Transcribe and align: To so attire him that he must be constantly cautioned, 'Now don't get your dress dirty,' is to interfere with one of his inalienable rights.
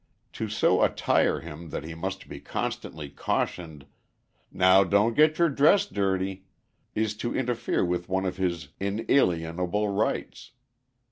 To 0.33 0.49
so 0.49 0.81
attire 0.81 1.41
him 1.41 1.69
that 1.69 1.83
he 1.83 1.93
must 1.93 2.27
be 2.27 2.39
constantly 2.39 3.07
cautioned, 3.07 3.85
'Now 4.51 4.83
don't 4.83 5.13
get 5.13 5.37
your 5.37 5.49
dress 5.49 5.85
dirty,' 5.85 6.47
is 6.95 7.15
to 7.17 7.35
interfere 7.37 7.85
with 7.85 8.09
one 8.09 8.25
of 8.25 8.37
his 8.37 8.69
inalienable 8.79 9.89
rights. 9.89 10.53